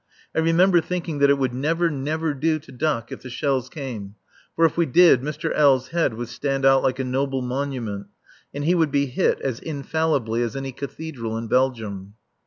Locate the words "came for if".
3.69-4.75